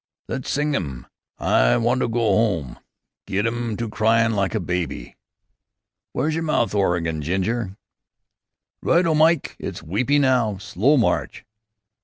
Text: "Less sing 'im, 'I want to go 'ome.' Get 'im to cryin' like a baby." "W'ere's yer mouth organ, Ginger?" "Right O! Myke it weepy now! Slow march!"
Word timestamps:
"Less 0.27 0.49
sing 0.49 0.73
'im, 0.73 1.05
'I 1.37 1.77
want 1.77 2.01
to 2.01 2.07
go 2.07 2.21
'ome.' 2.21 2.79
Get 3.27 3.45
'im 3.45 3.77
to 3.77 3.87
cryin' 3.87 4.33
like 4.35 4.55
a 4.55 4.59
baby." 4.59 5.15
"W'ere's 6.15 6.33
yer 6.35 6.41
mouth 6.41 6.73
organ, 6.73 7.21
Ginger?" 7.21 7.77
"Right 8.81 9.05
O! 9.05 9.13
Myke 9.13 9.55
it 9.59 9.83
weepy 9.83 10.17
now! 10.17 10.57
Slow 10.57 10.97
march!" 10.97 11.45